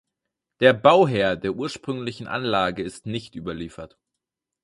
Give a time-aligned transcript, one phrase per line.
[0.61, 3.99] Der Bauherr der ursprünglichen Anlage ist nicht überliefert.